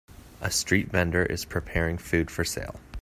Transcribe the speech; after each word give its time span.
A 0.41 0.49
street 0.49 0.89
vendor 0.91 1.23
is 1.27 1.45
preparing 1.45 1.99
food 1.99 2.31
for 2.31 2.43
sale. 2.43 2.79